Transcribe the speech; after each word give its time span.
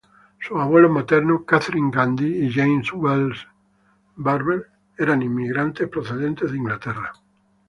Sus 0.39 0.57
abuelos 0.59 0.89
maternos, 0.89 1.43
Catherine 1.45 1.91
Gandy 1.93 2.47
y 2.47 2.51
James 2.51 2.91
Wells 2.91 3.37
Barber, 4.15 4.67
eran 4.97 5.21
inmigrantes 5.21 5.87
procedentes 5.89 6.51
de 6.51 6.57
Inglaterra. 6.57 7.13